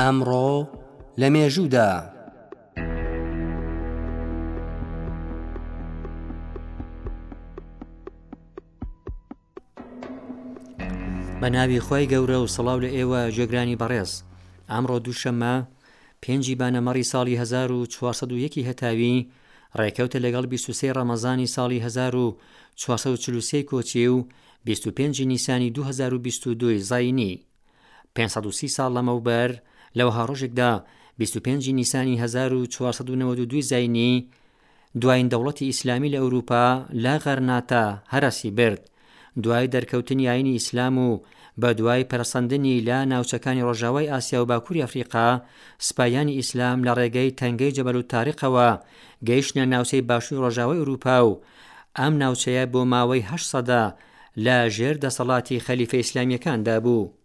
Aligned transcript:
ئەمڕۆ 0.00 0.48
لە 1.20 1.28
مێژوودا 1.34 1.88
بە 1.96 2.04
ناوی 11.54 11.80
خۆی 11.86 12.08
گەورە 12.12 12.38
و 12.40 12.50
سەڵاو 12.54 12.82
لە 12.84 12.90
ئێوە 12.96 13.20
جێگرانی 13.36 13.78
بەڕێز 13.80 14.12
ئەمڕۆ 14.70 14.96
دووشەممە 15.04 15.54
پێنجی 16.22 16.58
بانەمەڕی 16.60 17.08
ساڵی 17.12 17.34
1940 17.40 18.60
هەتاوی 18.70 19.14
ڕێکەوتە 19.78 20.18
لەگەڵ 20.24 20.44
23 20.54 20.96
ڕەمەزانی 20.98 21.52
ساڵی 21.54 21.78
1940 21.84 23.68
کۆچی 23.70 24.06
و 24.14 24.26
25 24.66 25.20
نیسانی 25.30 25.70
2022 25.70 26.78
زینی 26.90 27.32
530 28.16 28.68
ساڵ 28.76 28.90
لەمەوبەر 28.96 29.50
لەوەها 29.98 30.22
ڕۆژێکدا 30.30 30.70
25 31.18 31.68
نیسانی 31.78 32.14
1992 32.20 33.60
زینی 33.70 34.12
دوایین 35.00 35.28
دەوڵەتی 35.32 35.62
ئیسلامی 35.70 36.12
لە 36.14 36.18
ئەوروپا 36.22 36.66
لا 37.04 37.14
غەرناتە 37.24 37.84
هەرەسی 38.14 38.50
برد 38.58 38.82
دوای 39.42 39.66
دەرکەوتنی 39.74 40.28
ئاینی 40.30 40.56
ئیسلام 40.56 40.96
و 41.06 41.10
بە 41.60 41.70
دوای 41.80 42.06
پەرسەندنی 42.10 42.74
لا 42.88 42.98
ناوچەکانی 43.12 43.64
ڕۆژاوای 43.68 44.10
ئاسیا 44.12 44.40
و 44.42 44.48
باکووری 44.50 44.84
ئەفریقا 44.84 45.28
سپایانی 45.88 46.36
ئیسلام 46.38 46.78
لە 46.86 46.92
ڕێگەی 46.98 47.30
تەنگەی 47.40 47.74
جەبەر 47.76 47.96
و 48.00 48.08
تاریخەوە 48.14 48.68
گەیشتە 49.28 49.62
ناوچەی 49.74 50.06
باشووی 50.10 50.42
ڕۆژاوای 50.44 50.78
ئەوروپا 50.80 51.16
و 51.28 51.34
ئەم 51.98 52.12
ناوچەیە 52.22 52.64
بۆ 52.72 52.80
ماوەی 52.92 53.26
هەشسەدا 53.30 53.82
لە 54.44 54.56
ژێر 54.76 54.96
دەسەڵاتی 55.04 55.62
خەلیفە 55.66 55.96
ئیسلامیەکاندا 56.02 56.76
بوو 56.84 57.15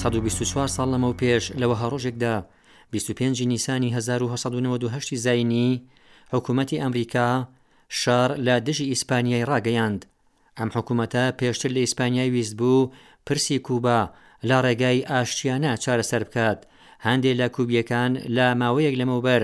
124 0.00 0.68
ساڵ 0.76 0.88
لەمەو 0.94 1.14
پێش 1.22 1.44
لەوە 1.60 1.76
هەڕۆژێکدا 1.82 2.34
25 2.92 3.38
نیسانی 3.52 3.90
1992 3.96 5.16
زینی 5.24 5.70
حکوومەتی 6.32 6.80
ئەمریکا 6.82 7.28
شار 8.00 8.30
لە 8.46 8.54
دژی 8.66 8.84
ئیسپانیای 8.92 9.46
ڕاگەیاند 9.50 10.00
ئەم 10.58 10.68
حکوومەتە 10.76 11.24
پێشتر 11.40 11.68
لە 11.76 11.80
ئیسپانیای 11.84 12.30
ویست 12.34 12.54
بوو 12.58 12.90
پرسی 13.26 13.58
کوبا 13.66 14.00
لە 14.48 14.56
ڕێگای 14.64 15.00
ئاشتیانە 15.10 15.72
چارەسەر 15.84 16.22
بکات 16.28 16.60
هەندێک 17.06 17.34
لە 17.40 17.46
کوبیەکان 17.56 18.12
لە 18.36 18.46
ماوەیەک 18.60 18.94
لەمەوبەر 19.00 19.42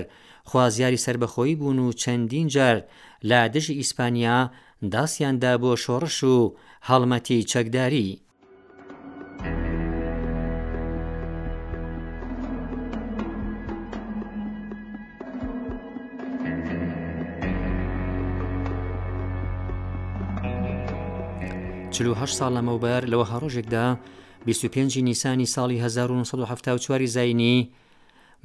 خوازیاری 0.50 1.02
سربەخۆی 1.04 1.56
بوون 1.58 1.78
و 1.84 1.92
چەندین 2.02 2.46
جار 2.54 2.76
لە 3.30 3.40
دژی 3.54 3.78
ئیسپانیا 3.80 4.38
داسیاندا 4.94 5.52
بۆ 5.62 5.70
شۆڕش 5.84 6.18
و 6.34 6.38
هەڵمەتی 6.88 7.46
چەکداری 7.52 8.08
چه 21.94 22.06
ساڵ 22.38 22.50
لەمەوبەر 22.56 23.02
لەوە 23.12 23.26
هەڕۆژێکدا 23.32 23.86
25 24.46 24.98
نیسانی 24.98 25.46
ساڵی 25.54 25.76
1970 25.82 27.06
زینی 27.16 27.58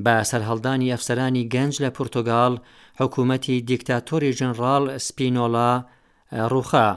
بە 0.06 0.16
سەرهەڵدانی 0.32 0.92
ئەفسەرانی 0.94 1.48
گەنج 1.56 1.74
لە 1.84 1.90
پرتۆگال 2.00 2.54
حکوومەتی 3.00 3.62
دیکتاتۆری 3.70 4.34
ژنرال 4.38 4.86
سپینۆلا 5.08 5.72
ڕوخا 6.52 6.90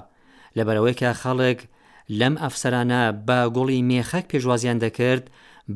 لەبەرەوەیکە 0.57 1.11
خەڵک 1.23 1.59
لەم 2.21 2.35
ئەفسەرانە 2.43 3.03
بە 3.27 3.39
گوڵی 3.57 3.81
مێخەک 3.91 4.25
پێشوازیان 4.33 4.79
دەکرد 4.85 5.25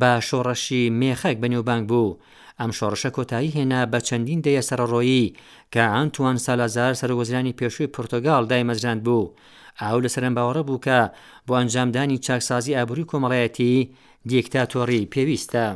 بە 0.00 0.12
شۆڕەشی 0.28 0.82
مێخەک 1.00 1.36
بەنیێوبانگ 1.42 1.84
بوو 1.90 2.10
ئەم 2.60 2.70
شۆڕشە 2.78 3.10
کۆتایی 3.16 3.54
هێنا 3.56 3.80
بە 3.92 3.98
چەندین 4.08 4.40
دەیە 4.46 4.62
سەرڕۆیی 4.68 5.32
کە 5.72 5.82
ئەنتوان 5.94 6.36
سالازار 6.46 6.92
سەرۆزیانی 7.00 7.56
پێشووی 7.58 7.92
پرتۆگال 7.94 8.42
دایمەزراند 8.50 9.02
بوو 9.08 9.24
ئاو 9.86 9.98
لە 10.04 10.10
سەرم 10.14 10.34
باوەڕە 10.38 10.62
بوو 10.68 10.82
کە 10.86 10.98
بۆ 11.46 11.52
ئەنجامدانی 11.58 12.22
چاکسازی 12.26 12.76
ئابووری 12.76 13.08
کۆمەڵایەتی 13.10 13.72
دیکتاتۆڕی 14.32 15.02
پێویستە. 15.12 15.66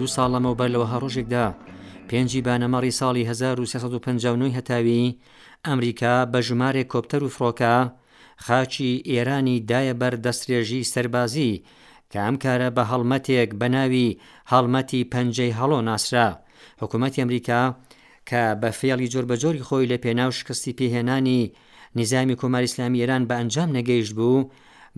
دو 0.00 0.06
ساڵ 0.14 0.28
لەمەوبەر 0.34 0.68
لەوەها 0.74 0.98
ڕۆژێکدا 1.04 1.46
پێنجی 2.08 2.44
بانەمەڕی 2.46 2.96
ساڵی 3.00 3.22
1950 3.30 4.52
هەتاوی 4.58 5.02
ئەمریکا 5.66 6.14
بە 6.32 6.38
ژمارێک 6.48 6.88
کۆپتەر 6.92 7.22
و 7.24 7.32
فرۆکە 7.36 7.74
خاچی 8.44 9.02
ئێرانی 9.08 9.58
دایە 9.70 9.94
بەر 10.00 10.14
دەستێژی 10.24 10.88
سربازی 10.92 11.52
کە 12.10 12.18
ئەم 12.26 12.36
کارە 12.44 12.68
بە 12.76 12.82
هەڵمەتێک 12.90 13.50
بە 13.60 13.68
ناوی 13.76 14.16
هەڵمەتی 14.52 15.08
پەنجەی 15.12 15.56
هەڵۆ 15.58 15.80
ناسرا 15.88 16.28
حکوومەتی 16.80 17.20
ئەمریکا 17.22 17.62
کە 18.28 18.42
بە 18.60 18.70
فێڵی 18.78 19.10
جۆربەجۆری 19.12 19.64
خۆی 19.66 19.90
لە 19.92 19.96
پێناو 20.04 20.30
شکستی 20.38 20.76
پێهێنانی 20.78 21.40
نظامی 22.00 22.38
کۆماری 22.40 22.68
ئسلامی 22.70 23.00
ئێران 23.02 23.22
بە 23.28 23.34
ئەنجام 23.38 23.70
نەگەیشت 23.78 24.12
بوو 24.18 24.48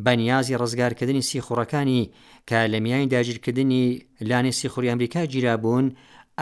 بەنیازی 0.04 0.58
ڕزگارکردنی 0.62 1.26
سیخورەکانی 1.30 2.02
کە 2.48 2.58
لە 2.72 2.78
میانی 2.84 3.10
داگیرکردنی 3.14 3.84
لانی 4.28 4.52
سیخوری 4.58 4.90
ئەمریکا 4.92 5.22
گیرابوون 5.32 5.86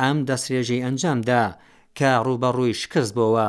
ئەم 0.03 0.17
دەسرێژەی 0.29 0.85
ئەنجامدا 0.85 1.43
کە 1.99 2.11
ڕوبەڕووی 2.27 2.79
شکست 2.83 3.13
بۆەوە 3.17 3.49